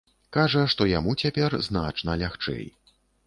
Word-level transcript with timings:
Кажа, 0.37 0.61
што 0.73 0.87
яму 0.91 1.13
цяпер 1.25 1.57
значна 1.67 2.17
лягчэй. 2.25 2.65